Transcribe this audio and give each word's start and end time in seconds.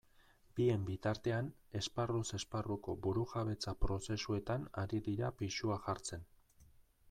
Bien 0.59 0.85
bitartean, 0.85 1.51
esparruz 1.81 2.23
esparruko 2.39 2.97
burujabetza 3.07 3.75
prozesuetan 3.87 4.67
ari 4.85 5.03
dira 5.11 5.33
pisua 5.43 5.81
jartzen. 5.89 6.29